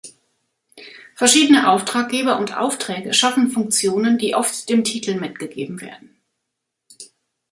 Verschiedene 1.13 1.69
Auftraggeber 1.69 2.39
und 2.39 2.57
Aufträge 2.57 3.13
schaffen 3.13 3.51
Funktionen, 3.51 4.17
die 4.17 4.33
oft 4.33 4.67
dem 4.67 4.83
Titel 4.83 5.13
mitgegeben 5.19 5.79
werden. 5.79 6.15